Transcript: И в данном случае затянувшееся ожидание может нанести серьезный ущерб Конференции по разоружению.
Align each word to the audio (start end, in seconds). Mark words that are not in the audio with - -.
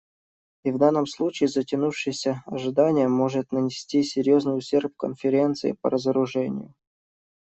И 0.63 0.71
в 0.71 0.79
данном 0.79 1.05
случае 1.05 1.47
затянувшееся 1.47 2.41
ожидание 2.47 3.07
может 3.07 3.51
нанести 3.51 4.01
серьезный 4.01 4.57
ущерб 4.57 4.95
Конференции 4.97 5.73
по 5.79 5.91
разоружению. 5.91 6.73